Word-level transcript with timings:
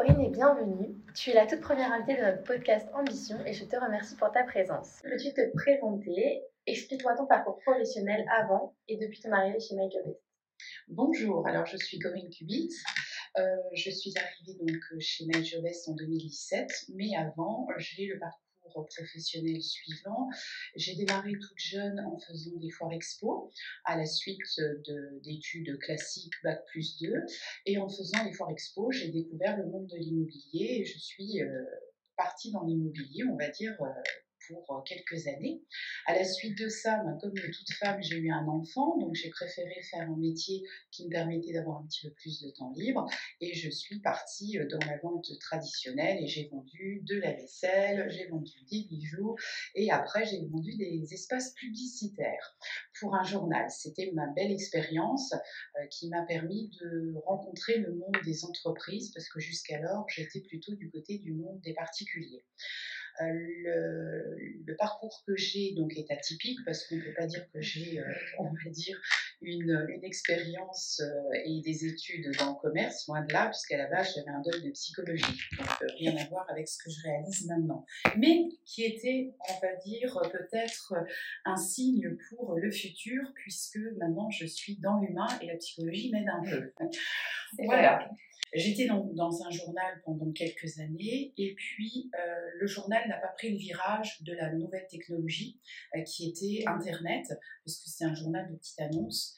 Corinne 0.00 0.22
et 0.22 0.30
bienvenue. 0.30 0.96
Tu 1.14 1.28
es 1.28 1.34
la 1.34 1.46
toute 1.46 1.60
première 1.60 1.92
invitée 1.92 2.16
de 2.16 2.22
notre 2.22 2.42
podcast 2.44 2.88
Ambition 2.94 3.36
et 3.44 3.52
je 3.52 3.66
te 3.66 3.76
remercie 3.76 4.16
pour 4.16 4.32
ta 4.32 4.44
présence. 4.44 4.98
Peux-tu 5.02 5.34
te 5.34 5.54
présenter? 5.54 6.40
Explique-moi 6.66 7.14
ton 7.18 7.26
parcours 7.26 7.58
professionnel 7.58 8.24
avant 8.34 8.74
et 8.88 8.96
depuis 8.96 9.20
ton 9.20 9.30
arrivée 9.30 9.60
chez 9.60 9.74
MyJobBest. 9.74 10.24
Bonjour, 10.88 11.46
alors 11.46 11.66
je 11.66 11.76
suis 11.76 11.98
Corinne 11.98 12.30
Cubit. 12.30 12.70
Euh, 13.36 13.42
je 13.74 13.90
suis 13.90 14.14
arrivée 14.16 14.58
donc 14.64 14.80
chez 15.00 15.26
MyJobBest 15.26 15.90
en 15.90 15.92
2017, 15.92 16.70
mais 16.94 17.14
avant, 17.18 17.68
j'ai 17.76 18.06
le 18.06 18.18
parcours 18.18 18.40
professionnel 18.70 19.62
suivant. 19.62 20.28
J'ai 20.76 20.94
démarré 20.94 21.32
toute 21.32 21.58
jeune 21.58 22.00
en 22.00 22.18
faisant 22.18 22.56
des 22.56 22.70
foires 22.70 22.92
expo 22.92 23.50
à 23.84 23.96
la 23.96 24.06
suite 24.06 24.60
d'études 25.22 25.78
classiques 25.78 26.34
Bac 26.42 26.64
plus 26.66 26.98
2. 27.00 27.12
Et 27.66 27.78
en 27.78 27.88
faisant 27.88 28.24
les 28.24 28.32
foires 28.32 28.50
expo, 28.50 28.90
j'ai 28.90 29.08
découvert 29.08 29.56
le 29.56 29.66
monde 29.66 29.86
de 29.86 29.96
l'immobilier 29.96 30.80
et 30.80 30.84
je 30.84 30.98
suis 30.98 31.42
euh, 31.42 31.64
partie 32.16 32.52
dans 32.52 32.64
l'immobilier, 32.64 33.24
on 33.24 33.36
va 33.36 33.48
dire, 33.48 33.76
euh, 33.80 33.86
pour 34.66 34.76
euh, 34.76 34.82
quelques 34.82 35.26
années. 35.26 35.62
À 36.06 36.14
la 36.14 36.24
suite 36.24 36.58
de 36.58 36.68
ça, 36.68 37.02
ben, 37.04 37.18
comme 37.20 37.34
toute 37.34 37.72
femme, 37.78 38.02
j'ai 38.02 38.16
eu 38.16 38.30
un 38.30 38.46
enfant, 38.46 38.98
donc 38.98 39.14
j'ai 39.14 39.30
préféré 39.30 39.82
faire 39.90 40.08
un 40.08 40.16
métier 40.16 40.62
qui 40.90 41.06
me 41.06 41.10
permettait 41.10 41.52
d'avoir 41.52 41.78
un 41.78 41.86
petit 41.86 42.06
peu 42.06 42.14
plus 42.14 42.42
de 42.42 42.50
temps 42.50 42.72
libre. 42.76 43.06
Et 43.40 43.54
je 43.54 43.70
suis 43.70 44.00
partie 44.00 44.58
euh, 44.58 44.66
dans 44.68 44.84
la 44.86 44.98
vente 44.98 45.26
traditionnelle 45.40 46.22
et 46.22 46.26
j'ai 46.26 46.48
vendu 46.48 47.02
de 47.06 47.16
la 47.16 47.32
vaisselle, 47.32 48.08
j'ai 48.10 48.26
vendu 48.28 48.52
des 48.70 48.84
bijoux 48.84 49.36
et 49.74 49.90
après 49.90 50.24
j'ai 50.26 50.44
vendu 50.46 50.76
des 50.76 51.06
espaces 51.12 51.52
publicitaires 51.54 52.56
pour 52.98 53.14
un 53.14 53.24
journal. 53.24 53.70
C'était 53.70 54.10
ma 54.14 54.26
belle 54.28 54.52
expérience 54.52 55.32
euh, 55.32 55.86
qui 55.86 56.08
m'a 56.08 56.22
permis 56.22 56.70
de 56.80 57.14
rencontrer 57.26 57.78
le 57.78 57.94
monde 57.94 58.16
des 58.24 58.44
entreprises 58.44 59.10
parce 59.12 59.28
que 59.28 59.40
jusqu'alors 59.40 60.06
j'étais 60.08 60.40
plutôt 60.40 60.74
du 60.74 60.90
côté 60.90 61.18
du 61.18 61.32
monde 61.32 61.60
des 61.60 61.74
particuliers. 61.74 62.44
Euh, 63.20 63.32
le, 63.32 64.36
le, 64.66 64.76
parcours 64.76 65.22
que 65.26 65.36
j'ai 65.36 65.74
donc 65.74 65.92
est 65.96 66.10
atypique 66.10 66.58
parce 66.64 66.86
qu'on 66.86 66.96
ne 66.96 67.02
peut 67.02 67.14
pas 67.14 67.26
dire 67.26 67.44
que 67.52 67.60
j'ai, 67.60 67.98
euh, 67.98 68.04
on 68.38 68.44
va 68.44 68.70
dire, 68.70 69.00
une, 69.42 69.86
une 69.88 70.04
expérience 70.04 71.00
euh, 71.00 71.38
et 71.44 71.60
des 71.60 71.86
études 71.86 72.30
dans 72.38 72.52
le 72.52 72.60
commerce, 72.60 73.06
loin 73.08 73.22
de 73.22 73.32
là, 73.32 73.46
puisqu'à 73.46 73.76
la 73.76 73.88
base 73.88 74.14
j'avais 74.14 74.30
un 74.30 74.40
doc 74.40 74.62
de 74.62 74.70
psychologie, 74.70 75.38
donc 75.58 75.68
rien 75.98 76.16
à 76.16 76.24
voir 76.28 76.46
avec 76.50 76.68
ce 76.68 76.78
que 76.82 76.90
je 76.90 77.02
réalise 77.02 77.46
maintenant, 77.46 77.84
mais 78.16 78.48
qui 78.64 78.84
était, 78.84 79.34
on 79.48 79.60
va 79.60 79.74
dire, 79.84 80.18
peut-être 80.32 80.94
un 81.44 81.56
signe 81.56 82.16
pour 82.28 82.56
le 82.56 82.70
futur, 82.70 83.22
puisque 83.34 83.80
maintenant 83.98 84.30
je 84.30 84.46
suis 84.46 84.78
dans 84.78 84.98
l'humain 85.00 85.28
et 85.42 85.46
la 85.46 85.56
psychologie 85.56 86.10
m'aide 86.10 86.28
un 86.28 86.42
peu. 86.42 86.72
Voilà. 87.64 88.08
J'étais 88.52 88.86
dans, 88.86 89.42
un 89.44 89.50
journal 89.50 90.02
pendant 90.04 90.32
quelques 90.32 90.80
années 90.80 91.32
et 91.36 91.54
puis 91.54 92.10
euh, 92.14 92.50
le 92.58 92.66
journal 92.66 93.08
n'a 93.08 93.18
pas 93.18 93.28
pris 93.28 93.50
le 93.52 93.56
virage 93.56 94.22
de 94.22 94.32
la 94.32 94.52
nouvelle 94.52 94.86
technologie 94.88 95.60
euh, 95.94 96.02
qui 96.02 96.28
était 96.28 96.64
Internet, 96.66 97.28
parce 97.64 97.78
que 97.78 97.88
c'est 97.88 98.04
un 98.04 98.14
journal 98.14 98.50
de 98.50 98.56
petites 98.56 98.80
annonces 98.80 99.36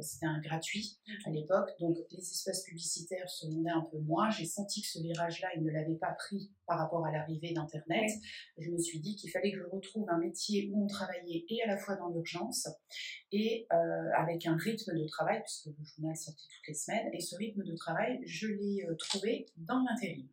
c'était 0.00 0.26
un 0.26 0.40
gratuit 0.40 0.98
à 1.24 1.30
l'époque, 1.30 1.70
donc 1.78 1.96
les 2.10 2.18
espaces 2.18 2.64
publicitaires 2.64 3.28
se 3.28 3.46
vendaient 3.46 3.70
un 3.70 3.86
peu 3.90 3.98
moins. 3.98 4.30
J'ai 4.30 4.44
senti 4.44 4.82
que 4.82 4.88
ce 4.88 5.00
virage-là, 5.00 5.48
il 5.56 5.62
ne 5.62 5.70
l'avait 5.70 5.96
pas 5.96 6.12
pris 6.12 6.50
par 6.66 6.78
rapport 6.78 7.06
à 7.06 7.12
l'arrivée 7.12 7.52
d'Internet. 7.52 8.10
Je 8.58 8.70
me 8.70 8.78
suis 8.78 9.00
dit 9.00 9.16
qu'il 9.16 9.30
fallait 9.30 9.52
que 9.52 9.58
je 9.58 9.64
retrouve 9.64 10.08
un 10.10 10.18
métier 10.18 10.70
où 10.72 10.84
on 10.84 10.86
travaillait 10.86 11.44
et 11.48 11.62
à 11.62 11.66
la 11.66 11.76
fois 11.76 11.96
dans 11.96 12.08
l'urgence 12.08 12.68
et 13.32 13.66
euh, 13.72 14.10
avec 14.16 14.46
un 14.46 14.56
rythme 14.56 14.98
de 14.98 15.06
travail, 15.06 15.40
puisque 15.42 15.66
le 15.66 15.84
journal 15.84 16.16
sortait 16.16 16.42
toutes 16.42 16.68
les 16.68 16.74
semaines. 16.74 17.10
Et 17.12 17.20
ce 17.20 17.36
rythme 17.36 17.62
de 17.62 17.74
travail, 17.74 18.20
je 18.24 18.48
l'ai 18.48 18.84
euh, 18.84 18.94
trouvé 18.96 19.46
dans 19.56 19.82
l'intérim, 19.82 20.26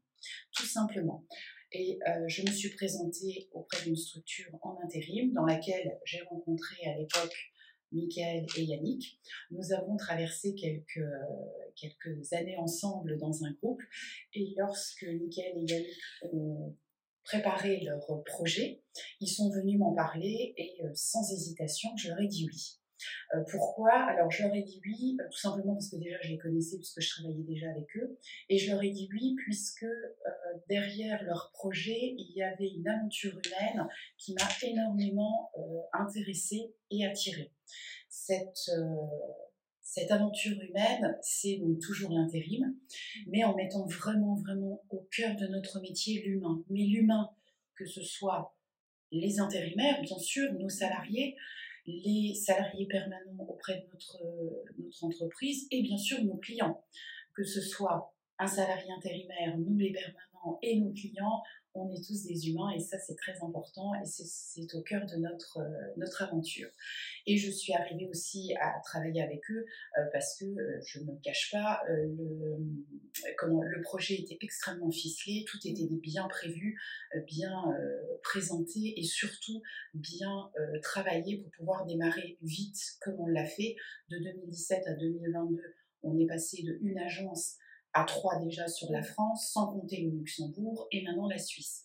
tout 0.52 0.66
simplement. 0.66 1.26
Et 1.74 2.00
je 2.28 2.44
me 2.44 2.52
suis 2.52 2.70
présentée 2.70 3.50
auprès 3.52 3.84
d'une 3.84 3.98
structure 3.98 4.58
en 4.62 4.78
intérim 4.86 5.34
dans 5.34 5.46
laquelle 5.46 6.00
j'ai 6.06 6.22
rencontré 6.22 6.78
à 6.86 6.98
l'époque 6.98 7.52
Michael 7.92 8.46
et 8.58 8.64
Yannick. 8.64 9.20
Nous 9.52 9.74
avons 9.74 9.98
traversé 9.98 10.56
quelques, 10.56 11.06
quelques 11.76 12.34
années 12.34 12.58
ensemble 12.58 13.18
dans 13.18 13.44
un 13.44 13.52
groupe 13.52 13.82
et 14.34 14.54
lorsque 14.58 15.04
Michael 15.04 15.54
et 15.58 15.72
Yannick 15.72 15.98
ont 16.34 16.76
préparé 17.28 17.82
leur 17.82 18.24
projet, 18.24 18.82
ils 19.20 19.28
sont 19.28 19.50
venus 19.50 19.78
m'en 19.78 19.94
parler 19.94 20.54
et 20.56 20.82
euh, 20.84 20.90
sans 20.96 21.30
hésitation, 21.32 21.90
je 21.98 22.10
leur 22.10 22.22
ai 22.22 22.28
dit 22.28 22.48
oui. 22.48 22.80
Euh, 23.36 23.44
pourquoi? 23.52 23.94
Alors 23.94 24.32
je 24.32 24.44
leur 24.44 24.56
ai 24.56 24.64
dit 24.64 24.82
oui, 24.86 25.18
euh, 25.20 25.26
tout 25.30 25.38
simplement 25.38 25.74
parce 25.74 25.90
que 25.90 25.98
déjà 25.98 26.18
je 26.22 26.30
les 26.30 26.38
connaissais, 26.38 26.78
puisque 26.78 27.02
je 27.02 27.10
travaillais 27.10 27.44
déjà 27.44 27.70
avec 27.70 27.86
eux, 27.98 28.18
et 28.50 28.58
je 28.58 28.72
leur 28.72 28.82
ai 28.82 28.92
dit 28.92 29.10
oui 29.12 29.36
puisque 29.36 29.86
derrière 30.70 31.24
leur 31.24 31.52
projet, 31.54 32.16
il 32.18 32.32
y 32.36 32.44
avait 32.44 32.70
une 32.70 32.88
aventure 32.88 33.32
humaine 33.32 33.88
qui 34.18 34.34
m'a 34.34 34.48
énormément 34.62 35.52
intéressée 35.94 36.74
et 36.92 37.06
attirée. 37.06 37.52
Cette, 38.10 38.70
cette 39.82 40.12
aventure 40.12 40.60
humaine, 40.62 41.18
c'est 41.22 41.62
toujours 41.82 42.12
l'intérim, 42.12 42.76
mais 43.28 43.44
en 43.44 43.56
mettant 43.56 43.86
vraiment, 43.86 44.36
vraiment 44.36 44.84
au 44.90 45.08
cœur 45.12 45.36
de 45.36 45.48
notre 45.48 45.80
métier 45.82 46.22
l'humain. 46.24 46.64
Mais 46.70 46.84
l'humain, 46.84 47.30
que 47.76 47.86
ce 47.86 48.02
soit 48.02 48.56
les 49.12 49.40
intérimaires, 49.40 50.02
bien 50.02 50.20
sûr, 50.20 50.52
nos 50.54 50.70
salariés, 50.70 51.36
les 51.86 52.34
salariés 52.34 52.86
permanents 52.88 53.46
auprès 53.48 53.80
de 53.80 53.88
notre, 53.94 54.22
notre 54.78 55.04
entreprise 55.06 55.68
et 55.72 55.82
bien 55.82 55.98
sûr 55.98 56.22
nos 56.24 56.38
clients. 56.38 56.84
Que 57.34 57.44
ce 57.44 57.62
soit 57.62 58.17
un 58.40 58.48
salarié 58.48 58.92
intérimaire, 58.92 59.58
nous 59.58 59.78
les 59.78 59.92
permanents 59.92 60.60
et 60.62 60.80
nos 60.80 60.94
clients, 60.94 61.42
on 61.78 61.92
est 61.92 62.04
tous 62.04 62.24
des 62.24 62.50
humains 62.50 62.72
et 62.72 62.80
ça 62.80 62.98
c'est 62.98 63.16
très 63.16 63.36
important 63.44 63.94
et 63.96 64.06
c'est 64.06 64.74
au 64.76 64.82
cœur 64.82 65.06
de 65.06 65.16
notre, 65.18 65.60
euh, 65.60 65.94
notre 65.98 66.24
aventure. 66.24 66.70
Et 67.26 67.38
je 67.38 67.52
suis 67.52 67.74
arrivée 67.74 68.08
aussi 68.08 68.54
à 68.60 68.80
travailler 68.84 69.22
avec 69.22 69.42
eux 69.52 69.66
euh, 69.98 70.02
parce 70.12 70.38
que 70.40 70.46
euh, 70.46 70.80
je 70.86 71.00
ne 71.00 71.06
me 71.06 71.22
cache 71.22 71.52
pas, 71.52 71.82
le, 71.88 72.58
comment, 73.38 73.62
le 73.62 73.82
projet 73.82 74.16
était 74.16 74.38
extrêmement 74.42 74.92
ficelé, 74.92 75.46
tout 75.48 75.60
était 75.66 75.88
bien 75.90 76.28
prévu, 76.28 76.80
bien 77.26 77.64
présenté 78.24 79.00
et 79.00 79.04
surtout 79.04 79.62
bien 79.94 80.52
travaillé 80.82 81.38
pour 81.38 81.52
pouvoir 81.52 81.86
démarrer 81.86 82.38
vite 82.42 82.80
comme 83.02 83.20
on 83.20 83.28
l'a 83.28 83.46
fait. 83.46 83.76
De 84.10 84.18
2017 84.18 84.88
à 84.88 84.94
2022, 84.94 85.62
on 86.04 86.18
est 86.20 86.28
passé 86.28 86.64
de 86.64 86.78
une 86.82 86.98
agence 86.98 87.58
à 87.98 88.04
trois 88.04 88.40
déjà 88.40 88.68
sur 88.68 88.92
la 88.92 89.02
France, 89.02 89.50
sans 89.52 89.68
compter 89.74 90.02
le 90.02 90.12
Luxembourg 90.12 90.88
et 90.92 91.04
maintenant 91.04 91.28
la 91.28 91.40
Suisse. 91.40 91.84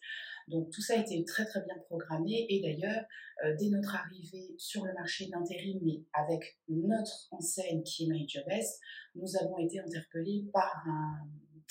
Donc 0.48 0.70
tout 0.70 0.82
ça 0.82 0.94
a 0.94 0.96
été 0.96 1.24
très 1.24 1.46
très 1.46 1.62
bien 1.62 1.76
programmé 1.86 2.46
et 2.48 2.60
d'ailleurs, 2.60 3.04
euh, 3.44 3.54
dès 3.58 3.70
notre 3.70 3.94
arrivée 3.94 4.54
sur 4.58 4.84
le 4.84 4.92
marché 4.92 5.28
d'intérim, 5.28 5.78
mais 5.82 6.02
avec 6.12 6.58
notre 6.68 7.28
enseigne 7.30 7.82
qui 7.82 8.04
est 8.04 8.08
MyJobS, 8.08 8.78
nous 9.14 9.36
avons 9.40 9.58
été 9.58 9.80
interpellés 9.80 10.44
par 10.52 10.84
un, 10.86 11.28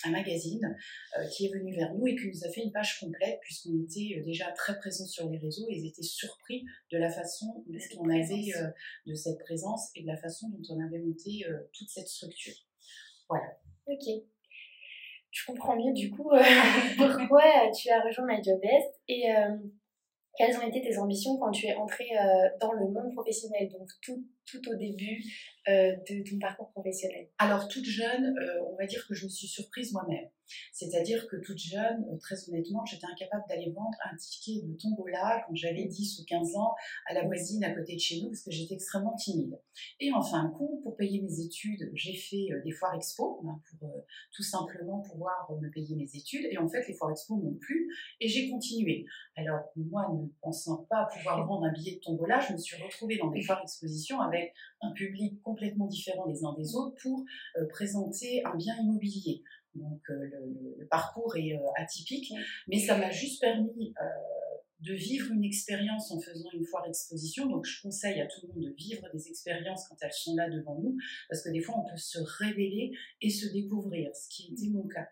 magazine 0.10 0.76
euh, 1.20 1.28
qui 1.28 1.46
est 1.46 1.54
venu 1.54 1.76
vers 1.76 1.94
nous 1.94 2.08
et 2.08 2.16
qui 2.16 2.28
nous 2.28 2.44
a 2.44 2.50
fait 2.50 2.64
une 2.64 2.72
page 2.72 3.00
complète 3.00 3.40
puisqu'on 3.42 3.84
était 3.84 4.18
euh, 4.18 4.24
déjà 4.24 4.52
très 4.54 4.76
présents 4.80 5.06
sur 5.06 5.30
les 5.30 5.38
réseaux 5.38 5.68
et 5.70 5.76
ils 5.76 5.86
étaient 5.86 6.02
surpris 6.02 6.64
de 6.92 6.98
la 6.98 7.12
façon 7.12 7.64
dont 7.68 7.78
on 8.00 8.10
avait, 8.10 8.52
de 9.06 9.14
cette 9.14 9.38
présence 9.38 9.92
et 9.94 10.02
de 10.02 10.08
la 10.08 10.18
façon 10.18 10.50
dont 10.50 10.76
on 10.76 10.80
avait 10.84 10.98
monté 10.98 11.46
toute 11.72 11.90
cette 11.90 12.08
structure. 12.08 12.56
Voilà. 13.30 13.61
Ok. 13.88 14.24
Je 15.32 15.46
comprends 15.46 15.76
mieux 15.76 15.94
du 15.94 16.12
coup 16.12 16.30
euh, 16.32 16.40
pourquoi 16.98 17.44
tu 17.72 17.90
as 17.90 18.02
rejoint 18.02 18.26
MyJobBest 18.26 19.02
et 19.08 19.32
euh, 19.32 19.56
quelles 20.38 20.58
ont 20.58 20.68
été 20.68 20.82
tes 20.82 20.98
ambitions 20.98 21.38
quand 21.38 21.52
tu 21.52 21.68
es 21.68 21.76
entrée 21.76 22.10
euh, 22.18 22.50
dans 22.60 22.74
le 22.74 22.90
monde 22.90 23.14
professionnel, 23.14 23.70
donc 23.70 23.88
tout, 24.02 24.26
tout 24.52 24.62
au 24.70 24.76
début 24.76 25.24
de 25.68 26.30
ton 26.30 26.40
parcours 26.40 26.72
professionnel? 26.72 27.30
Alors 27.38 27.68
toute 27.68 27.86
jeune, 27.86 28.36
on 28.72 28.76
va 28.76 28.86
dire 28.86 29.06
que 29.08 29.16
je 29.16 29.26
me 29.26 29.30
suis 29.30 29.48
surprise 29.48 29.94
moi-même. 29.94 30.30
C'est-à-dire 30.72 31.28
que 31.28 31.38
toute 31.38 31.58
jeune, 31.58 32.06
euh, 32.12 32.18
très 32.18 32.36
honnêtement, 32.50 32.86
j'étais 32.86 33.06
incapable 33.06 33.44
d'aller 33.50 33.72
vendre 33.72 33.98
un 34.12 34.16
ticket 34.16 34.66
de 34.66 34.74
tombola 34.78 35.44
quand 35.48 35.56
j'avais 35.56 35.86
10 35.86 36.20
ou 36.20 36.26
15 36.26 36.56
ans 36.56 36.74
à 37.08 37.14
la 37.14 37.26
voisine 37.26 37.64
à 37.64 37.72
côté 37.74 37.96
de 37.96 38.00
chez 38.00 38.22
nous 38.22 38.30
parce 38.30 38.44
que 38.44 38.52
j'étais 38.52 38.76
extrêmement 38.76 39.16
timide. 39.16 39.60
Et 40.00 40.12
en 40.12 40.22
fin 40.22 40.46
de 40.46 40.54
compte, 40.54 40.82
pour 40.84 40.96
payer 40.96 41.22
mes 41.22 41.42
études, 41.42 41.92
j'ai 41.94 42.16
fait 42.16 42.52
euh, 42.52 42.62
des 42.64 42.72
foires 42.72 42.96
expo 42.96 43.44
hein, 43.48 43.62
pour 43.70 43.90
euh, 43.90 44.02
tout 44.34 44.44
simplement 44.44 45.02
pouvoir 45.02 45.52
me 45.62 45.70
payer 45.70 45.96
mes 45.96 46.10
études. 46.16 46.48
Et 46.50 46.58
en 46.58 46.68
fait, 46.68 46.88
les 46.88 46.94
foires 46.94 47.12
expo 47.12 47.36
m'ont 47.36 47.56
plu 47.56 47.90
et 48.20 48.28
j'ai 48.28 48.50
continué. 48.50 49.06
Alors 49.36 49.62
moi, 49.76 50.08
ne 50.14 50.28
pensant 50.42 50.86
pas 50.90 51.08
pouvoir 51.14 51.46
vendre 51.48 51.66
un 51.66 51.72
billet 51.72 51.96
de 51.96 52.00
tombola, 52.00 52.40
je 52.40 52.54
me 52.54 52.58
suis 52.58 52.82
retrouvée 52.82 53.18
dans 53.18 53.30
des 53.30 53.42
foires 53.42 53.62
expositions 53.62 54.20
avec 54.22 54.41
un 54.82 54.92
public 54.92 55.42
complètement 55.42 55.88
différent 55.88 56.26
les 56.26 56.44
uns 56.44 56.56
des 56.58 56.76
autres 56.76 56.96
pour 57.02 57.24
présenter 57.70 58.44
un 58.46 58.56
bien 58.56 58.76
immobilier. 58.80 59.44
Donc 59.76 60.02
euh, 60.10 60.30
le, 60.78 60.86
parcours 60.88 61.36
est 61.38 61.54
euh, 61.54 61.66
atypique, 61.78 62.34
mais 62.68 62.80
ça 62.80 62.98
m'a 62.98 63.10
juste 63.10 63.40
permis 63.40 63.94
euh, 64.02 64.06
de 64.82 64.94
vivre 64.94 65.32
une 65.32 65.44
expérience 65.44 66.12
en 66.12 66.20
faisant 66.20 66.50
une 66.54 66.66
foire 66.66 66.86
exposition. 66.88 67.48
Donc, 67.48 67.66
je 67.66 67.82
conseille 67.84 68.20
à 68.20 68.26
tout 68.26 68.42
le 68.44 68.54
monde 68.54 68.64
de 68.64 68.74
vivre 68.76 69.08
des 69.14 69.28
expériences 69.28 69.88
quand 69.88 69.96
elles 70.02 70.12
sont 70.12 70.36
là 70.36 70.50
devant 70.50 70.80
nous, 70.80 70.98
parce 71.30 71.44
que 71.44 71.50
des 71.50 71.62
fois, 71.62 71.76
on 71.78 71.90
peut 71.90 71.98
se 71.98 72.20
révéler 72.40 72.92
et 73.22 73.30
se 73.30 73.48
découvrir, 73.54 74.10
ce 74.16 74.28
qui 74.30 74.52
était 74.52 74.70
mon 74.72 74.88
cas. 74.88 75.08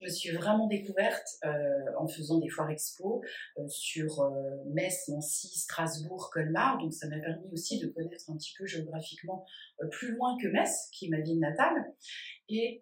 Je 0.00 0.08
suis 0.10 0.30
vraiment 0.30 0.68
découverte 0.68 1.26
euh, 1.44 1.50
en 1.98 2.06
faisant 2.06 2.38
des 2.38 2.48
foires 2.48 2.70
expo 2.70 3.20
euh, 3.58 3.68
sur 3.68 4.20
euh, 4.20 4.30
Metz, 4.66 5.08
Nancy, 5.08 5.48
Strasbourg, 5.58 6.30
Colmar. 6.32 6.78
Donc 6.78 6.92
ça 6.92 7.08
m'a 7.08 7.18
permis 7.18 7.48
aussi 7.52 7.80
de 7.80 7.88
connaître 7.88 8.30
un 8.30 8.36
petit 8.36 8.54
peu 8.56 8.64
géographiquement 8.64 9.44
plus 9.90 10.12
loin 10.12 10.36
que 10.40 10.48
Metz, 10.48 10.88
qui 10.92 11.06
est 11.06 11.08
ma 11.08 11.20
ville 11.20 11.40
natale. 11.40 11.92
Et 12.48 12.78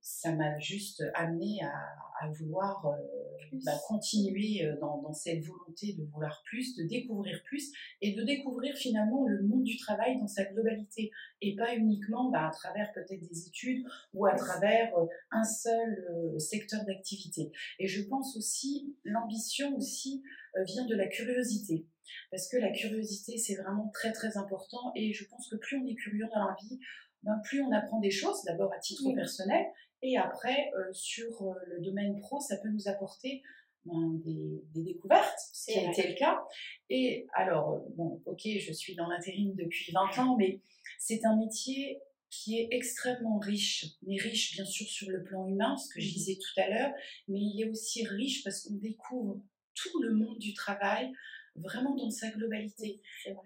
ça 0.00 0.32
m'a 0.32 0.58
juste 0.58 1.04
amené 1.14 1.60
à, 1.62 1.72
à 2.20 2.28
vouloir 2.28 2.86
euh, 2.86 3.58
bah, 3.64 3.72
continuer 3.88 4.64
euh, 4.64 4.78
dans, 4.78 5.00
dans, 5.00 5.12
cette 5.12 5.42
volonté 5.42 5.94
de 5.94 6.04
vouloir 6.04 6.42
plus, 6.44 6.76
de 6.76 6.84
découvrir 6.84 7.42
plus 7.44 7.72
et 8.02 8.14
de 8.14 8.22
découvrir 8.22 8.76
finalement 8.76 9.26
le 9.26 9.42
monde 9.42 9.64
du 9.64 9.76
travail 9.78 10.18
dans 10.18 10.26
sa 10.26 10.44
globalité 10.44 11.10
et 11.40 11.56
pas 11.56 11.74
uniquement 11.74 12.30
bah, 12.30 12.48
à 12.48 12.50
travers 12.50 12.92
peut-être 12.92 13.26
des 13.26 13.46
études 13.48 13.84
ou 14.12 14.26
à 14.26 14.34
travers 14.34 14.94
euh, 14.96 15.06
un 15.30 15.44
seul 15.44 16.38
secteur 16.38 16.84
d'activité. 16.84 17.50
Et 17.78 17.86
je 17.86 18.02
pense 18.02 18.36
aussi, 18.36 18.94
l'ambition 19.04 19.74
aussi 19.76 20.22
vient 20.66 20.86
de 20.86 20.94
la 20.94 21.06
curiosité. 21.06 21.86
Parce 22.30 22.48
que 22.48 22.56
la 22.56 22.70
curiosité, 22.70 23.38
c'est 23.38 23.54
vraiment 23.54 23.88
très 23.94 24.12
très 24.12 24.36
important 24.36 24.92
et 24.96 25.12
je 25.12 25.24
pense 25.28 25.48
que 25.48 25.56
plus 25.56 25.78
on 25.78 25.86
est 25.86 25.94
curieux 25.94 26.26
dans 26.34 26.44
la 26.44 26.56
vie, 26.60 26.80
ben, 27.22 27.40
plus 27.44 27.62
on 27.62 27.72
apprend 27.72 28.00
des 28.00 28.10
choses, 28.10 28.42
d'abord 28.44 28.72
à 28.72 28.78
titre 28.78 29.12
personnel, 29.14 29.66
et 30.02 30.16
après, 30.16 30.70
euh, 30.76 30.92
sur 30.92 31.42
euh, 31.42 31.54
le 31.66 31.80
domaine 31.80 32.18
pro, 32.20 32.40
ça 32.40 32.56
peut 32.56 32.70
nous 32.70 32.88
apporter 32.88 33.42
ben, 33.84 34.20
des, 34.24 34.62
des, 34.74 34.82
découvertes, 34.82 35.38
ce 35.52 35.72
qui 35.72 35.78
a 35.78 35.90
été 35.90 36.08
le 36.08 36.14
cas. 36.14 36.42
Et 36.88 37.26
alors, 37.34 37.74
euh, 37.74 37.78
bon, 37.96 38.22
ok, 38.24 38.40
je 38.58 38.72
suis 38.72 38.94
dans 38.94 39.08
l'intérim 39.08 39.54
depuis 39.54 39.92
20 39.92 40.18
ans, 40.22 40.36
mais 40.38 40.60
c'est 40.98 41.24
un 41.24 41.36
métier 41.36 41.98
qui 42.30 42.58
est 42.58 42.68
extrêmement 42.70 43.38
riche, 43.38 43.86
mais 44.06 44.16
riche 44.16 44.54
bien 44.54 44.64
sûr 44.64 44.86
sur 44.86 45.10
le 45.10 45.22
plan 45.24 45.46
humain, 45.46 45.76
ce 45.76 45.92
que 45.92 46.00
je 46.00 46.08
mmh 46.08 46.12
disais 46.12 46.36
tout 46.36 46.60
à 46.60 46.68
l'heure, 46.68 46.92
mais 47.26 47.40
il 47.40 47.60
est 47.60 47.68
aussi 47.68 48.06
riche 48.06 48.44
parce 48.44 48.62
qu'on 48.62 48.74
découvre 48.74 49.42
tout 49.74 50.00
le 50.02 50.14
monde 50.14 50.38
du 50.38 50.54
travail, 50.54 51.12
vraiment 51.56 51.94
dans 51.94 52.10
sa 52.10 52.30
globalité. 52.30 53.00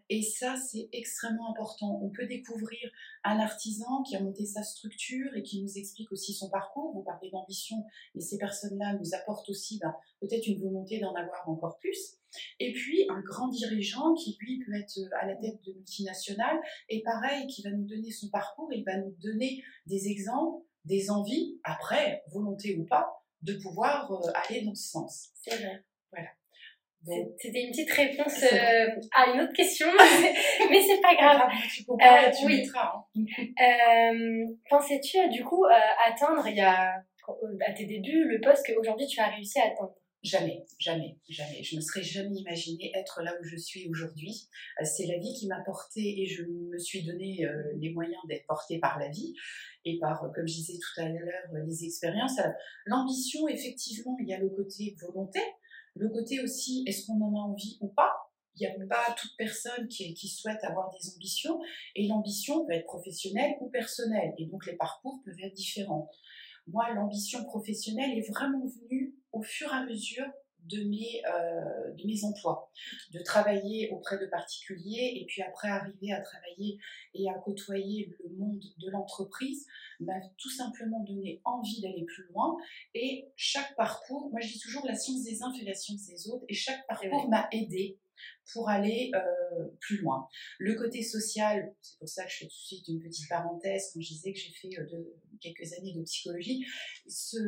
Et 0.08 0.22
ça, 0.22 0.56
c'est 0.56 0.88
extrêmement 0.92 1.50
important. 1.50 2.00
On 2.02 2.10
peut 2.10 2.26
découvrir 2.26 2.90
un 3.24 3.38
artisan 3.38 4.02
qui 4.02 4.16
a 4.16 4.20
monté 4.20 4.44
sa 4.44 4.62
structure 4.62 5.34
et 5.34 5.42
qui 5.42 5.62
nous 5.62 5.78
explique 5.78 6.10
aussi 6.12 6.32
son 6.32 6.48
parcours. 6.50 6.92
Vous 6.94 7.02
parlez 7.02 7.30
d'ambition, 7.30 7.84
mais 8.14 8.20
ces 8.20 8.38
personnes-là 8.38 8.94
nous 8.94 9.14
apportent 9.14 9.48
aussi 9.48 9.78
ben, 9.78 9.94
peut-être 10.20 10.46
une 10.46 10.60
volonté 10.60 11.00
d'en 11.00 11.14
avoir 11.14 11.48
encore 11.48 11.78
plus. 11.78 12.18
Et 12.58 12.72
puis 12.72 13.06
un 13.10 13.20
grand 13.20 13.48
dirigeant 13.48 14.14
qui, 14.14 14.36
lui, 14.40 14.58
peut 14.64 14.74
être 14.74 14.98
à 15.20 15.26
la 15.26 15.36
tête 15.36 15.62
de 15.64 15.72
multinationales 15.72 16.60
et 16.88 17.02
pareil, 17.02 17.46
qui 17.46 17.62
va 17.62 17.70
nous 17.70 17.86
donner 17.86 18.10
son 18.10 18.28
parcours, 18.28 18.72
il 18.72 18.84
va 18.84 18.98
nous 18.98 19.14
donner 19.22 19.62
des 19.86 20.08
exemples, 20.08 20.64
des 20.84 21.10
envies, 21.10 21.58
après, 21.64 22.22
volonté 22.32 22.76
ou 22.76 22.84
pas, 22.84 23.24
de 23.42 23.54
pouvoir 23.54 24.10
euh, 24.12 24.30
aller 24.34 24.64
dans 24.64 24.74
ce 24.74 24.88
sens. 24.88 25.28
C'est 25.34 25.56
vrai. 25.56 25.84
C'était 27.38 27.62
une 27.62 27.70
petite 27.70 27.90
réponse 27.90 28.42
euh, 28.44 28.86
à 29.12 29.30
une 29.30 29.40
autre 29.42 29.52
question, 29.52 29.86
mais 30.70 30.80
c'est 30.80 31.00
pas 31.00 31.14
grave. 31.14 31.48
Euh, 31.90 32.46
oui. 32.46 32.66
Hein. 32.74 33.04
Euh, 33.16 34.46
Pensais-tu 34.70 35.18
euh, 35.18 35.28
du 35.28 35.44
coup 35.44 35.64
atteindre, 36.06 36.46
il 36.48 36.56
y 36.56 36.60
a, 36.60 36.94
à 37.66 37.72
tes 37.72 37.86
débuts, 37.86 38.24
le 38.24 38.40
poste 38.40 38.66
qu'aujourd'hui 38.66 39.06
tu 39.06 39.20
as 39.20 39.28
réussi 39.28 39.58
à 39.60 39.66
atteindre? 39.66 39.94
Jamais, 40.22 40.64
jamais, 40.78 41.18
jamais. 41.28 41.62
Je 41.62 41.74
ne 41.74 41.80
me 41.80 41.84
serais 41.84 42.02
jamais 42.02 42.34
imaginé 42.34 42.90
être 42.94 43.22
là 43.22 43.34
où 43.38 43.44
je 43.44 43.56
suis 43.56 43.86
aujourd'hui. 43.90 44.48
C'est 44.82 45.04
la 45.04 45.18
vie 45.18 45.34
qui 45.38 45.46
m'a 45.46 45.60
portée 45.66 46.22
et 46.22 46.26
je 46.26 46.44
me 46.44 46.78
suis 46.78 47.04
donné 47.04 47.46
les 47.76 47.90
moyens 47.90 48.22
d'être 48.26 48.46
portée 48.46 48.78
par 48.78 48.98
la 48.98 49.10
vie 49.10 49.34
et 49.84 49.98
par, 49.98 50.20
comme 50.34 50.48
je 50.48 50.54
disais 50.54 50.78
tout 50.78 51.02
à 51.02 51.10
l'heure, 51.10 51.66
les 51.66 51.84
expériences. 51.84 52.40
L'ambition, 52.86 53.46
effectivement, 53.48 54.16
il 54.18 54.26
y 54.26 54.32
a 54.32 54.38
le 54.38 54.48
côté 54.48 54.96
volonté, 54.98 55.40
le 55.94 56.08
côté 56.08 56.40
aussi, 56.40 56.84
est-ce 56.86 57.06
qu'on 57.06 57.20
en 57.20 57.34
a 57.34 57.40
envie 57.40 57.78
ou 57.80 57.88
pas? 57.88 58.12
Il 58.56 58.60
n'y 58.60 58.66
a 58.66 58.86
pas 58.86 59.12
toute 59.14 59.36
personne 59.36 59.88
qui, 59.88 60.14
qui 60.14 60.28
souhaite 60.28 60.62
avoir 60.62 60.90
des 60.90 61.14
ambitions, 61.14 61.60
et 61.96 62.06
l'ambition 62.06 62.64
peut 62.66 62.72
être 62.72 62.86
professionnelle 62.86 63.54
ou 63.60 63.68
personnelle, 63.68 64.32
et 64.38 64.46
donc 64.46 64.66
les 64.66 64.76
parcours 64.76 65.20
peuvent 65.24 65.40
être 65.42 65.54
différents. 65.54 66.08
Moi, 66.66 66.92
l'ambition 66.94 67.44
professionnelle 67.44 68.16
est 68.16 68.28
vraiment 68.30 68.64
venue 68.64 69.14
au 69.32 69.42
fur 69.42 69.68
et 69.72 69.76
à 69.76 69.84
mesure 69.84 70.26
de 70.64 70.82
mes, 70.84 71.22
euh, 71.26 71.92
de 71.92 72.06
mes 72.06 72.24
emplois, 72.24 72.70
de 73.12 73.20
travailler 73.22 73.90
auprès 73.90 74.18
de 74.18 74.26
particuliers 74.26 75.14
et 75.16 75.26
puis 75.26 75.42
après 75.42 75.68
arriver 75.68 76.12
à 76.12 76.20
travailler 76.20 76.78
et 77.14 77.28
à 77.28 77.34
côtoyer 77.34 78.14
le 78.22 78.36
monde 78.36 78.60
de 78.78 78.90
l'entreprise 78.90 79.66
m'a 80.00 80.20
tout 80.38 80.50
simplement 80.50 81.00
donné 81.04 81.40
envie 81.44 81.80
d'aller 81.80 82.04
plus 82.04 82.24
loin. 82.32 82.56
Et 82.94 83.28
chaque 83.36 83.74
parcours, 83.76 84.30
moi 84.30 84.40
je 84.40 84.52
dis 84.52 84.60
toujours 84.60 84.86
la 84.86 84.94
science 84.94 85.22
des 85.24 85.42
uns 85.42 85.52
fait 85.52 85.64
la 85.64 85.74
science 85.74 86.06
des 86.06 86.28
autres 86.30 86.44
et 86.48 86.54
chaque 86.54 86.86
parcours 86.86 87.28
m'a 87.28 87.48
aidé 87.52 87.98
pour 88.52 88.68
aller 88.68 89.10
euh, 89.14 89.68
plus 89.80 89.98
loin. 89.98 90.28
Le 90.58 90.74
côté 90.74 91.02
social, 91.02 91.74
c'est 91.80 91.98
pour 91.98 92.08
ça 92.08 92.24
que 92.24 92.30
je 92.30 92.36
fais 92.38 92.44
tout 92.44 92.50
de 92.50 92.66
suite 92.66 92.88
une 92.88 93.00
petite 93.00 93.28
parenthèse 93.28 93.90
quand 93.92 94.00
je 94.00 94.08
disais 94.08 94.32
que 94.32 94.38
j'ai 94.38 94.52
fait 94.52 94.78
euh, 94.78 94.86
de, 94.86 95.14
quelques 95.40 95.72
années 95.74 95.94
de 95.94 96.02
psychologie. 96.02 96.64
Ce, 97.08 97.38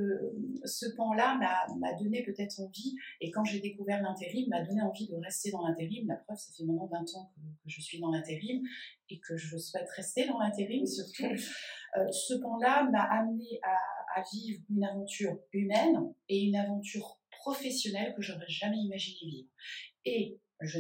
ce 0.65 0.87
pan-là 0.97 1.39
m'a 1.39 1.93
donné 1.95 2.23
peut-être 2.25 2.61
envie, 2.61 2.95
et 3.21 3.31
quand 3.31 3.45
j'ai 3.45 3.61
découvert 3.61 4.03
l'intérim, 4.03 4.49
m'a 4.49 4.63
donné 4.63 4.83
envie 4.83 5.09
de 5.09 5.17
rester 5.17 5.51
dans 5.51 5.67
l'intérim. 5.67 6.07
La 6.09 6.17
preuve, 6.17 6.39
ça 6.39 6.53
fait 6.57 6.65
maintenant 6.65 6.87
20 6.87 6.99
ans 7.17 7.33
que, 7.35 7.41
que, 7.41 7.69
je 7.71 7.81
suis 7.81 8.01
dans 8.01 8.11
l'intérim 8.11 8.63
et 9.11 9.19
que 9.21 9.37
je 9.37 9.57
souhaite 9.57 9.89
rester 9.91 10.27
dans 10.27 10.39
l'intérim 10.39 10.87
surtout. 10.87 11.25
Euh, 11.97 12.11
ce 12.11 12.35
pan-là 12.35 12.89
m'a 12.91 13.05
amené 13.05 13.59
à, 13.63 14.21
à 14.21 14.23
vivre 14.33 14.63
une 14.71 14.85
aventure 14.85 15.39
humaine 15.53 16.13
et 16.29 16.43
une 16.43 16.57
aventure 16.57 17.21
professionnelle 17.31 18.15
que 18.15 18.23
j'aurais 18.23 18.49
jamais 18.49 18.79
imaginé 18.79 19.31
vivre. 19.31 19.49
Et 20.05 20.41
je 20.61 20.79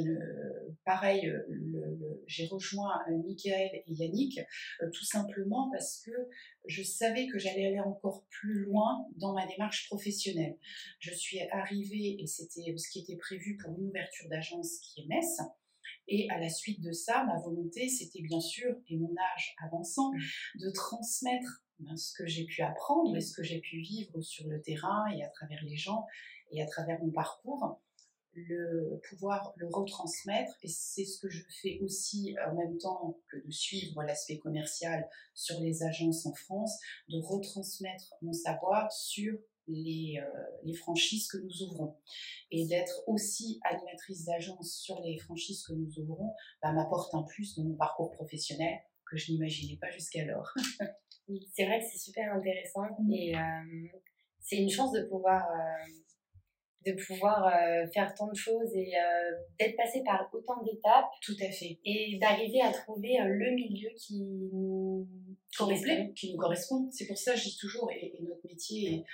pareil, 0.85 1.27
euh, 1.29 2.23
j'ai 2.27 2.47
rejoint 2.47 2.99
euh, 3.11 3.23
Michael 3.27 3.71
et 3.75 3.93
Yannick 3.93 4.39
euh, 4.81 4.91
tout 4.91 5.05
simplement 5.05 5.71
parce 5.71 6.01
que 6.01 6.13
je 6.67 6.83
savais 6.83 7.27
que 7.27 7.39
j'allais 7.39 7.67
aller 7.67 7.81
encore 7.81 8.25
plus 8.31 8.65
loin 8.65 9.07
dans 9.17 9.35
ma 9.35 9.47
démarche 9.47 9.87
professionnelle. 9.89 10.57
Je 11.01 11.13
suis 11.13 11.41
arrivée 11.51 12.17
et 12.21 12.27
c'était 12.27 12.75
ce 12.77 12.89
qui 12.91 13.01
était 13.01 13.17
prévu 13.17 13.57
pour 13.57 13.79
une 13.79 13.89
ouverture 13.89 14.29
d'agence 14.29 14.79
qui 14.79 15.03
est 15.03 15.07
Metz. 15.07 15.41
Et 16.09 16.29
à 16.31 16.39
la 16.39 16.49
suite 16.49 16.81
de 16.81 16.93
ça, 16.93 17.25
ma 17.25 17.39
volonté, 17.41 17.89
c'était 17.89 18.23
bien 18.23 18.41
sûr, 18.41 18.77
et 18.89 18.97
mon 18.97 19.13
âge 19.35 19.57
avançant, 19.63 20.13
de 20.55 20.71
transmettre 20.71 21.65
ben, 21.81 21.97
ce 21.97 22.13
que 22.17 22.27
j'ai 22.27 22.45
pu 22.45 22.63
apprendre 22.63 23.17
et 23.17 23.21
ce 23.21 23.35
que 23.35 23.43
j'ai 23.43 23.61
pu 23.61 23.81
vivre 23.81 24.21
sur 24.21 24.49
le 24.49 24.61
terrain 24.63 25.05
et 25.15 25.23
à 25.25 25.29
travers 25.29 25.63
les 25.65 25.77
gens 25.77 26.07
et 26.53 26.63
à 26.63 26.67
travers 26.67 27.01
mon 27.01 27.11
parcours 27.11 27.81
le 28.37 29.01
pouvoir 29.09 29.53
le 29.57 29.67
retransmettre 29.67 30.53
et 30.63 30.69
c'est 30.69 31.05
ce 31.05 31.19
que 31.21 31.29
je 31.29 31.43
fais 31.63 31.79
aussi 31.83 32.37
en 32.47 32.55
même 32.55 32.79
temps 32.79 33.19
que 33.31 33.37
de 33.45 33.51
suivre 33.51 34.03
l'aspect 34.03 34.39
commercial 34.39 35.09
sur 35.35 35.59
les 35.61 35.83
agences 35.83 36.27
en 36.27 36.35
France, 36.35 36.79
de 37.09 37.19
retransmettre 37.19 38.15
mon 38.23 38.33
savoir 38.33 38.93
sur 38.93 39.35
les, 39.69 40.21
euh, 40.21 40.43
les 40.63 40.75
franchises 40.75 41.27
que 41.29 41.39
nous 41.39 41.63
ouvrons 41.63 41.97
et 42.51 42.67
d'être 42.67 43.03
aussi 43.07 43.59
animatrice 43.65 44.25
d'agence 44.25 44.79
sur 44.79 45.01
les 45.01 45.19
franchises 45.19 45.65
que 45.67 45.73
nous 45.73 45.99
ouvrons 45.99 46.33
bah, 46.63 46.73
m'apporte 46.73 47.15
un 47.15 47.23
plus 47.23 47.57
dans 47.57 47.65
mon 47.65 47.75
parcours 47.75 48.13
professionnel 48.13 48.79
que 49.11 49.17
je 49.17 49.33
n'imaginais 49.33 49.77
pas 49.77 49.91
jusqu'alors. 49.91 50.53
c'est 51.53 51.65
vrai 51.65 51.81
que 51.81 51.87
c'est 51.91 51.99
super 51.99 52.33
intéressant 52.33 52.87
mmh. 53.01 53.13
et 53.13 53.37
euh, 53.37 53.99
c'est 54.41 54.57
une 54.57 54.71
chance 54.71 54.93
de 54.93 55.03
pouvoir 55.03 55.45
euh, 55.51 55.93
de 56.87 56.93
pouvoir 56.93 57.47
euh, 57.47 57.87
faire 57.93 58.15
tant 58.15 58.29
de 58.29 58.37
choses 58.37 58.75
et 58.75 58.93
euh, 58.97 59.33
d'être 59.59 59.77
passé 59.77 60.03
par 60.05 60.29
autant 60.33 60.63
d'étapes. 60.63 61.11
Tout 61.21 61.37
à 61.41 61.51
fait. 61.51 61.79
Et 61.85 62.19
d'arriver 62.21 62.61
à 62.63 62.73
trouver 62.73 63.21
euh, 63.21 63.27
le 63.27 63.55
milieu 63.55 63.89
qui 63.97 64.23
nous 64.23 65.09
correspond. 65.57 66.13
Qui 66.15 66.33
nous 66.33 66.39
correspond. 66.39 66.89
C'est 66.93 67.07
pour 67.07 67.19
ça 67.19 67.33
que 67.33 67.39
je 67.39 67.45
dis 67.45 67.57
toujours, 67.59 67.91
et, 67.91 68.19
notre 68.23 68.47
métier 68.47 69.05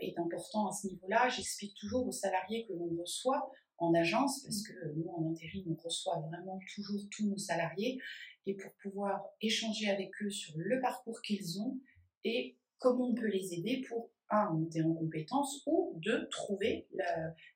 est, 0.00 0.06
est, 0.08 0.18
important 0.18 0.68
à 0.68 0.72
ce 0.72 0.88
niveau-là, 0.88 1.28
j'explique 1.28 1.74
toujours 1.76 2.06
aux 2.06 2.12
salariés 2.12 2.66
que 2.66 2.74
l'on 2.74 3.00
reçoit 3.00 3.50
en 3.78 3.94
agence, 3.94 4.42
parce 4.42 4.62
que 4.62 4.72
nous, 4.94 5.08
en 5.08 5.30
intérim, 5.30 5.64
on 5.68 5.82
reçoit 5.82 6.20
vraiment 6.28 6.60
toujours 6.74 7.00
tous 7.10 7.26
nos 7.26 7.38
salariés, 7.38 7.98
et 8.46 8.54
pour 8.54 8.72
pouvoir 8.82 9.24
échanger 9.40 9.88
avec 9.88 10.10
eux 10.22 10.30
sur 10.30 10.54
le 10.56 10.80
parcours 10.80 11.20
qu'ils 11.22 11.60
ont 11.60 11.78
et 12.24 12.56
comment 12.78 13.08
on 13.10 13.14
peut 13.14 13.28
les 13.28 13.54
aider 13.54 13.82
pour 13.88 14.10
un, 14.32 14.50
monter 14.50 14.82
en 14.82 14.94
compétences 14.94 15.62
ou 15.66 15.94
de 15.96 16.26
trouver 16.30 16.88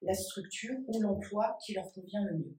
la, 0.03 0.15
structure 0.15 0.77
ou 0.87 1.01
l'emploi 1.01 1.57
qui 1.65 1.75
leur 1.75 1.91
convient 1.93 2.25
le 2.25 2.39
mieux. 2.39 2.59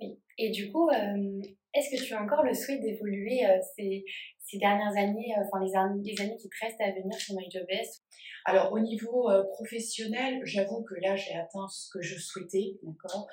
Oui. 0.00 0.20
Et 0.38 0.50
du 0.50 0.70
coup, 0.72 0.88
euh, 0.88 1.42
est-ce 1.74 1.90
que 1.90 2.02
tu 2.02 2.14
as 2.14 2.22
encore 2.22 2.42
le 2.42 2.54
souhait 2.54 2.78
d'évoluer 2.78 3.44
euh, 3.46 3.58
ces, 3.76 4.04
ces, 4.38 4.58
dernières 4.58 4.96
années, 4.96 5.34
euh, 5.36 5.42
enfin 5.44 5.62
les, 5.62 6.12
les, 6.12 6.20
années 6.22 6.36
qui 6.36 6.48
te 6.48 6.56
restent 6.64 6.80
à 6.80 6.90
venir 6.92 7.18
chez 7.18 7.34
MyJobS? 7.34 8.02
Alors 8.46 8.72
au 8.72 8.80
niveau 8.80 9.28
professionnel, 9.52 10.40
j'avoue 10.44 10.82
que 10.82 10.94
là 10.94 11.14
j'ai 11.14 11.34
atteint 11.34 11.68
ce 11.68 11.90
que 11.92 12.00
je 12.00 12.18
souhaitais, 12.18 12.78
d'accord? 12.82 13.28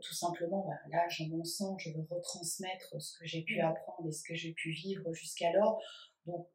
Tout 0.00 0.14
simplement, 0.14 0.64
bah, 0.66 0.78
là 0.90 1.06
j'ai 1.08 1.28
mon 1.28 1.44
sang, 1.44 1.76
je 1.76 1.90
veux 1.90 2.06
retransmettre 2.08 2.94
ce 2.98 3.18
que 3.18 3.26
j'ai 3.26 3.42
pu 3.42 3.58
mmh. 3.58 3.66
apprendre 3.66 4.08
et 4.08 4.12
ce 4.12 4.22
que 4.26 4.34
j'ai 4.34 4.54
pu 4.54 4.70
vivre 4.70 5.12
jusqu'alors. 5.12 5.78
Donc 6.24 6.48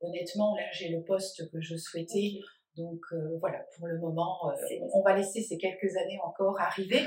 honnêtement, 0.00 0.54
là, 0.56 0.62
j'ai 0.72 0.88
le 0.88 1.02
poste 1.02 1.50
que 1.50 1.60
je 1.60 1.76
souhaitais. 1.76 2.40
Donc 2.76 3.00
voilà, 3.40 3.64
pour 3.76 3.86
le 3.86 3.98
moment, 3.98 4.38
on 4.92 5.02
va 5.02 5.16
laisser 5.16 5.40
ces 5.42 5.56
quelques 5.56 5.96
années 5.96 6.18
encore 6.22 6.60
arriver. 6.60 7.00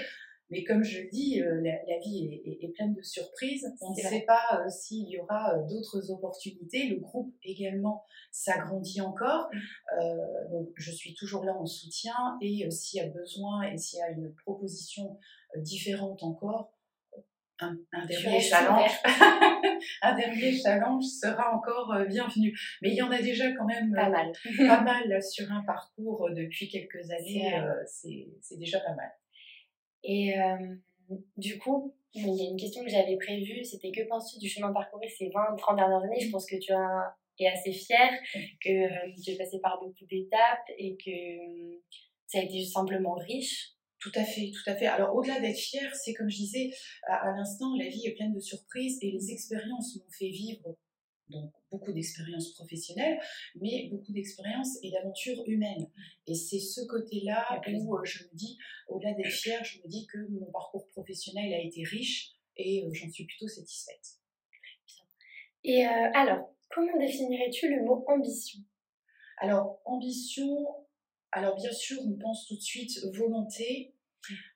Mais 0.52 0.64
comme 0.64 0.84
je 0.84 1.02
dis, 1.12 1.42
euh, 1.42 1.62
la, 1.62 2.00
vie 2.00 2.42
est, 2.44 2.74
pleine 2.74 2.94
de 2.94 3.02
surprises. 3.02 3.68
On 3.82 3.92
ne 3.92 3.96
sait 3.96 4.24
pas 4.26 4.42
euh, 4.54 4.70
s'il 4.70 5.08
y 5.08 5.20
aura 5.20 5.54
euh, 5.54 5.68
d'autres 5.68 6.10
opportunités. 6.12 6.88
Le 6.88 7.00
groupe 7.00 7.34
également 7.44 8.04
s'agrandit 8.32 9.02
encore. 9.02 9.50
Mm. 9.54 10.52
donc 10.52 10.70
je 10.76 10.92
suis 10.92 11.14
toujours 11.14 11.44
là 11.46 11.54
en 11.54 11.66
soutien. 11.66 12.38
Et 12.42 12.70
s'il 12.72 13.02
y 13.02 13.06
a 13.06 13.10
besoin 13.10 13.64
et 13.64 13.78
s'il 13.78 14.00
y 14.00 14.02
a 14.02 14.10
une 14.10 14.34
proposition 14.44 15.20
différente 15.58 16.24
encore, 16.24 16.72
un, 17.60 18.06
dernier 18.06 18.40
challenge, 18.40 18.92
un 20.02 20.16
dernier 20.16 20.58
challenge 20.58 21.04
sera 21.04 21.56
encore 21.56 21.94
bienvenu. 22.08 22.58
Mais 22.82 22.90
il 22.90 22.96
y 22.96 23.02
en 23.02 23.12
a 23.12 23.22
déjà 23.22 23.52
quand 23.54 23.66
même 23.66 23.94
pas 23.94 24.10
mal, 24.10 24.32
pas 24.58 24.82
mal 24.82 25.24
sur 25.24 25.52
un 25.52 25.64
parcours 25.64 26.30
depuis 26.36 26.70
quelques 26.70 27.10
années. 27.12 27.52
C'est 27.86 28.58
déjà 28.58 28.80
pas 28.80 28.96
mal. 28.96 29.12
Et 30.04 30.40
euh, 30.40 30.76
du 31.38 31.58
coup, 31.60 31.96
il 32.14 32.34
y 32.36 32.48
a 32.48 32.50
une 32.50 32.58
question 32.58 32.84
que 32.84 32.90
j'avais 32.90 33.18
prévue, 33.18 33.64
c'était 33.64 33.92
que 33.92 34.08
penses-tu 34.08 34.40
du 34.40 34.50
chemin 34.50 34.74
parcouru 34.74 35.08
ces 35.10 35.30
20, 35.30 35.56
30 35.58 35.76
dernières 35.76 36.04
années? 36.04 36.20
Je 36.20 36.32
pense 36.32 36.46
que 36.46 36.56
tu 36.58 36.72
es 37.40 37.48
assez 37.48 37.72
fier, 37.72 38.10
que 38.64 38.70
euh, 38.70 39.12
tu 39.24 39.32
es 39.32 39.38
passé 39.38 39.60
par 39.60 39.80
beaucoup 39.80 40.06
d'étapes 40.10 40.70
et 40.78 40.98
que 40.98 41.10
euh, 41.10 41.80
ça 42.28 42.40
a 42.40 42.44
été 42.44 42.64
simplement 42.66 43.16
riche. 43.16 43.74
Tout 44.00 44.12
à 44.16 44.24
fait, 44.24 44.52
tout 44.52 44.70
à 44.70 44.76
fait. 44.76 44.88
Alors 44.88 45.14
au-delà 45.16 45.40
d'être 45.40 45.58
fier, 45.58 45.94
c'est 45.94 46.14
comme 46.14 46.30
je 46.30 46.38
disais 46.38 46.72
à 47.08 47.32
l'instant, 47.36 47.76
la 47.76 47.88
vie 47.88 48.08
est 48.08 48.16
pleine 48.16 48.34
de 48.34 48.40
surprises 48.40 48.98
et 49.02 49.12
les 49.12 49.32
expériences 49.32 49.98
m'ont 49.98 50.12
fait 50.18 50.30
vivre 50.30 50.78
donc 51.30 51.52
beaucoup 51.72 51.92
d'expériences 51.92 52.54
professionnelles, 52.54 53.20
mais 53.56 53.90
beaucoup 53.92 54.12
d'expériences 54.12 54.78
et 54.84 54.92
d'aventures 54.92 55.44
humaines. 55.48 55.88
Et 56.28 56.34
c'est 56.34 56.60
ce 56.60 56.82
côté-là 56.88 57.62
où 57.68 57.98
euh, 57.98 58.04
je 58.04 58.24
me 58.24 58.30
dis, 58.34 58.58
au-delà 58.88 59.14
d'être 59.14 59.32
fière, 59.32 59.64
je 59.64 59.80
me 59.80 59.88
dis 59.88 60.08
que 60.08 60.18
mon 60.30 60.52
parcours 60.52 60.88
professionnel 60.88 61.54
a 61.54 61.62
été 61.62 61.84
riche 61.84 62.32
et 62.58 62.84
euh, 62.84 62.90
j'en 62.94 63.10
suis 63.12 63.26
plutôt 63.26 63.48
satisfaite. 63.48 64.20
Et 65.64 65.86
euh, 65.86 66.12
alors, 66.14 66.56
comment 66.72 66.98
définirais-tu 66.98 67.70
le 67.70 67.84
mot 67.84 68.04
ambition? 68.08 68.62
Alors, 69.38 69.82
ambition, 69.86 70.66
alors 71.32 71.56
bien 71.56 71.72
sûr, 71.72 72.00
on 72.06 72.18
pense 72.18 72.48
tout 72.48 72.56
de 72.56 72.62
suite 72.62 73.00
volonté, 73.14 73.94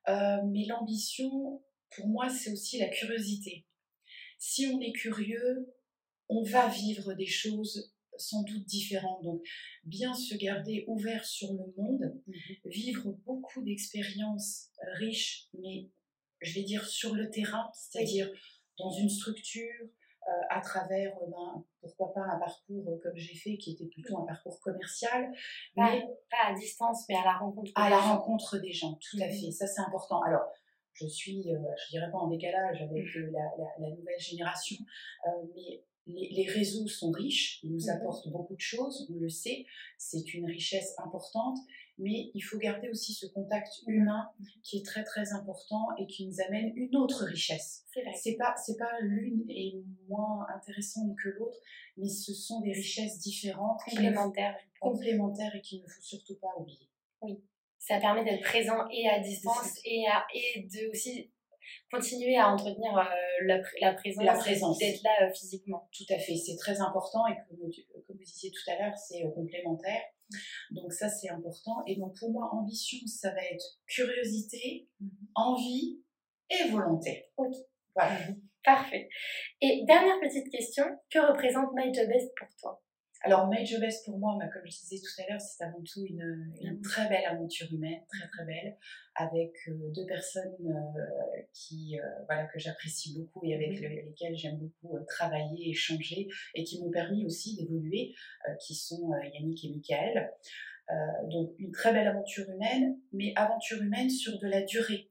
mais 0.07 0.65
l'ambition, 0.67 1.61
pour 1.95 2.07
moi, 2.07 2.29
c'est 2.29 2.51
aussi 2.51 2.79
la 2.79 2.89
curiosité. 2.89 3.65
Si 4.39 4.65
on 4.67 4.81
est 4.81 4.91
curieux, 4.91 5.73
on 6.29 6.43
va 6.43 6.67
vivre 6.67 7.13
des 7.13 7.27
choses 7.27 7.93
sans 8.17 8.43
doute 8.43 8.65
différentes. 8.65 9.23
Donc, 9.23 9.41
bien 9.83 10.13
se 10.13 10.35
garder 10.35 10.85
ouvert 10.87 11.25
sur 11.25 11.51
le 11.53 11.73
monde, 11.77 12.21
mhm. 12.27 12.35
vivre 12.65 13.11
beaucoup 13.25 13.63
d'expériences 13.63 14.69
riches, 14.99 15.47
mais 15.59 15.89
je 16.41 16.53
vais 16.55 16.63
dire 16.63 16.85
sur 16.85 17.15
le 17.15 17.29
terrain, 17.29 17.71
c'est-à-dire 17.73 18.29
dans 18.77 18.91
une 18.91 19.09
structure, 19.09 19.81
euh, 19.81 19.87
à 20.49 20.61
travers, 20.61 21.15
euh, 21.17 21.27
ben, 21.27 21.63
pourquoi 21.81 22.13
pas 22.13 22.21
un 22.21 22.39
parcours 22.39 22.89
euh, 22.89 22.99
comme 23.01 23.15
j'ai 23.15 23.35
fait, 23.35 23.57
qui 23.57 23.71
était 23.73 23.87
plutôt 23.87 24.17
un 24.19 24.25
parcours 24.25 24.59
commercial. 24.61 25.31
mais, 25.75 26.03
pas 26.29 26.51
à 26.51 26.53
distance, 26.53 27.05
mais 27.09 27.15
à 27.15 27.23
la 27.23 27.37
rencontre 27.37 27.71
À 27.75 27.89
la 27.89 27.99
rencontre 27.99 28.57
des 28.59 28.71
gens, 28.71 28.97
tout 29.09 29.17
à 29.21 29.27
fait. 29.27 29.51
Ça, 29.51 29.67
c'est 29.67 29.81
important. 29.81 30.21
Alors, 30.23 30.43
je 30.93 31.07
suis, 31.07 31.43
je 31.43 31.89
dirais 31.89 32.11
pas 32.11 32.19
en 32.19 32.27
décalage 32.27 32.81
avec 32.81 33.03
mhm. 33.15 33.33
la, 33.79 33.89
nouvelle 33.89 34.19
génération, 34.19 34.77
mais 35.55 35.83
les, 36.07 36.47
réseaux 36.49 36.87
sont 36.87 37.11
riches, 37.11 37.59
ils 37.63 37.71
nous 37.71 37.85
mhm. 37.85 37.89
apportent 37.89 38.27
beaucoup 38.29 38.55
de 38.55 38.61
choses, 38.61 39.07
on 39.09 39.19
le 39.19 39.29
sait, 39.29 39.65
c'est 39.97 40.33
une 40.33 40.45
richesse 40.45 40.93
importante, 40.97 41.57
mais 41.97 42.31
il 42.33 42.41
faut 42.41 42.57
garder 42.57 42.89
aussi 42.89 43.13
ce 43.13 43.25
contact 43.27 43.81
humain 43.87 44.29
mhm. 44.39 44.47
qui 44.63 44.77
est 44.77 44.85
très 44.85 45.03
très 45.03 45.33
important 45.33 45.87
et 45.97 46.07
qui 46.07 46.27
nous 46.27 46.41
amène 46.41 46.73
une 46.75 46.95
autre 46.95 47.23
richesse. 47.25 47.85
C'est 48.15 48.35
pas 48.35 48.55
c'est 48.57 48.77
pas 48.77 48.99
l'une 49.01 49.49
est 49.49 49.75
moins 50.09 50.45
intéressante 50.53 51.15
que 51.21 51.29
l'autre, 51.29 51.57
mais 51.97 52.09
ce 52.09 52.33
sont 52.33 52.61
des 52.61 52.73
richesses 52.73 53.19
différentes, 53.19 53.79
complémentaires, 53.85 54.55
complémentaires 54.79 55.55
et 55.55 55.61
qu'il 55.61 55.81
ne 55.81 55.87
faut 55.87 56.01
surtout 56.01 56.35
pas 56.35 56.53
oublier. 56.59 56.89
Oui, 57.21 57.39
ça 57.79 57.99
permet 57.99 58.25
d'être 58.25 58.43
présent 58.43 58.87
et 58.91 59.07
à 59.07 59.19
distance 59.19 59.79
et 59.85 60.05
à 60.07 60.25
et 60.33 60.63
de 60.63 60.91
aussi 60.91 61.31
continuer 61.91 62.37
à 62.37 62.49
entretenir 62.49 62.97
euh, 62.97 63.03
la, 63.45 63.61
la, 63.81 63.93
présence, 63.93 64.23
la 64.23 64.33
présence. 64.33 64.77
d'être 64.77 65.01
là 65.03 65.11
euh, 65.23 65.33
physiquement. 65.33 65.89
Tout 65.91 66.11
à 66.13 66.17
fait, 66.17 66.35
c'est 66.35 66.55
très 66.57 66.79
important 66.79 67.25
et 67.27 67.35
comme, 67.47 67.59
comme 67.59 68.17
vous 68.17 68.23
disiez 68.23 68.51
tout 68.51 68.71
à 68.71 68.79
l'heure, 68.79 68.97
c'est 68.97 69.25
euh, 69.25 69.29
complémentaire. 69.31 70.01
Donc 70.71 70.91
ça, 70.91 71.09
c'est 71.09 71.29
important. 71.29 71.83
Et 71.85 71.95
donc 71.97 72.17
pour 72.17 72.31
moi, 72.31 72.49
ambition, 72.53 72.99
ça 73.05 73.31
va 73.31 73.43
être 73.43 73.79
curiosité, 73.87 74.89
mhm. 74.99 75.09
envie 75.35 76.01
et 76.49 76.69
volonté. 76.69 77.29
Ok. 77.37 77.53
Voilà. 77.95 78.17
Parfait. 78.63 79.09
Et 79.61 79.83
dernière 79.85 80.19
petite 80.21 80.49
question, 80.49 80.85
que 81.09 81.19
représente 81.19 81.69
My 81.75 81.93
Job 81.93 82.07
Best 82.07 82.31
pour 82.37 82.47
toi? 82.59 82.81
Alors, 83.25 83.47
Major 83.47 83.79
Best 83.79 84.03
pour 84.03 84.19
moi, 84.19 84.35
bah, 84.37 84.47
comme 84.47 84.63
je 84.65 84.77
disais 84.81 84.99
tout 84.99 85.21
à 85.21 85.31
l'heure, 85.31 85.39
c'est 85.39 85.63
avant 85.63 85.81
tout 85.81 86.05
une, 86.05 86.53
une, 86.61 86.81
très 86.81 87.07
belle 87.07 87.23
aventure 87.25 87.71
humaine, 87.71 88.01
très 88.09 88.27
très 88.27 88.43
belle, 88.43 88.77
avec 89.15 89.53
euh, 89.69 89.91
deux 89.95 90.05
personnes 90.05 90.53
euh, 90.61 91.41
qui, 91.53 91.97
euh, 91.97 92.03
voilà, 92.25 92.47
que 92.47 92.59
j'apprécie 92.59 93.17
beaucoup 93.17 93.39
et 93.45 93.55
avec 93.55 93.79
lesquelles 93.79 94.35
j'aime 94.35 94.57
beaucoup 94.57 94.99
travailler, 95.07 95.69
échanger 95.69 96.27
et 96.53 96.65
qui 96.65 96.81
m'ont 96.81 96.91
permis 96.91 97.25
aussi 97.25 97.55
d'évoluer, 97.55 98.13
qui 98.59 98.75
sont 98.75 99.13
Yannick 99.33 99.63
et 99.63 99.69
Michael. 99.69 100.29
donc, 101.31 101.53
une 101.59 101.71
très 101.71 101.93
belle 101.93 102.07
aventure 102.07 102.49
humaine, 102.49 102.99
mais 103.13 103.31
aventure 103.37 103.81
humaine 103.81 104.09
sur 104.09 104.37
de 104.37 104.47
la 104.47 104.63
durée. 104.63 105.09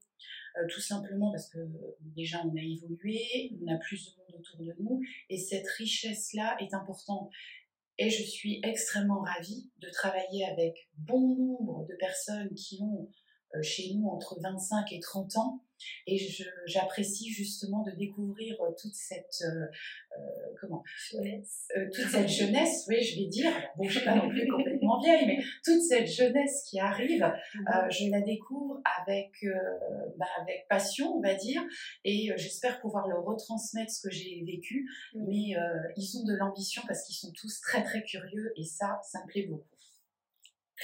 tout 0.69 0.83
simplement 0.83 1.31
parce 1.31 1.49
que 1.49 1.61
déjà 2.01 2.43
on 2.45 2.55
a 2.55 2.61
évolué, 2.61 3.57
on 3.63 3.73
a 3.73 3.79
plus 3.79 4.05
de 4.05 4.19
monde 4.19 4.41
autour 4.41 4.59
de 4.59 4.75
nous 4.83 5.01
et 5.31 5.39
cette 5.39 5.67
richesse-là 5.67 6.57
est 6.61 6.75
importante. 6.75 7.31
Et 7.99 8.11
je 8.11 8.23
suis 8.23 8.61
extrêmement 8.65 9.21
ravie 9.21 9.71
de 9.79 9.89
travailler 9.91 10.47
avec 10.47 10.89
bon 10.97 11.37
nombre 11.37 11.87
de 11.87 11.95
personnes 11.97 12.53
qui 12.55 12.81
ont 12.83 13.09
euh, 13.55 13.63
chez 13.63 13.95
nous 13.95 14.09
entre 14.09 14.39
25 14.41 14.93
et 14.93 15.01
30 15.01 15.37
ans 15.37 15.65
et 16.07 16.19
j'apprécie 16.67 17.31
justement 17.31 17.83
de 17.83 17.93
découvrir 17.93 18.61
euh, 18.61 18.71
toute 18.81 18.95
cette 18.95 19.43
euh, 19.43 19.67
euh, 20.19 20.55
comment? 20.61 20.83
Jeunesse. 21.11 21.69
toute 21.95 22.09
cette 22.09 22.29
jeunesse, 22.29 22.85
oui, 22.89 23.03
je 23.03 23.21
vais 23.21 23.27
dire. 23.27 23.53
Bon, 23.77 23.85
je 23.85 23.99
suis 23.99 24.05
pas 24.05 24.15
non 24.15 24.29
plus 24.29 24.47
complètement 24.49 25.01
vieille, 25.05 25.27
mais 25.27 25.39
toute 25.65 25.83
cette 25.83 26.07
jeunesse 26.07 26.65
qui 26.69 26.79
arrive, 26.81 27.25
mhm. 27.55 27.91
je 27.91 28.11
la 28.11 28.21
découvre 28.21 28.81
avec 29.03 29.31
bah, 30.17 30.27
avec 30.41 30.67
passion, 30.69 31.17
on 31.17 31.21
va 31.21 31.35
dire, 31.35 31.63
et 32.05 32.31
j'espère 32.37 32.81
pouvoir 32.81 33.09
leur 33.09 33.25
retransmettre 33.25 33.91
ce 33.91 34.03
que 34.09 34.13
j'ai 34.13 34.43
vécu. 34.45 34.89
Mhm. 35.15 35.25
Mais 35.29 35.55
ils 35.97 36.19
ont 36.19 36.25
de 36.25 36.35
l'ambition 36.35 36.83
parce 36.87 37.05
qu'ils 37.05 37.17
sont 37.17 37.33
tous 37.33 37.61
très 37.61 37.83
très 37.83 38.03
curieux 38.03 38.53
et 38.57 38.65
ça, 38.65 39.01
ça 39.03 39.21
me 39.23 39.27
plaît 39.27 39.47
beaucoup. 39.47 39.65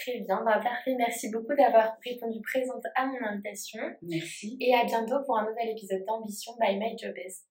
Très 0.02 0.20
bien, 0.20 0.42
bah, 0.44 0.60
parfait. 0.62 0.94
Merci 0.96 1.30
beaucoup 1.30 1.54
d'avoir 1.56 1.96
répondu 2.04 2.40
présente 2.42 2.84
à 2.94 3.06
mon 3.06 3.18
invitation. 3.22 3.80
Merci. 4.02 4.56
Et 4.60 4.74
à 4.74 4.84
bientôt 4.84 5.24
pour 5.24 5.38
un 5.38 5.48
nouvel 5.48 5.70
épisode 5.70 6.04
d'Ambition 6.06 6.52
by 6.60 6.76
My 6.76 6.96
Job 6.96 7.14
Best. 7.14 7.46